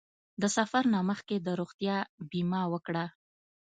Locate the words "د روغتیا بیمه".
1.39-2.61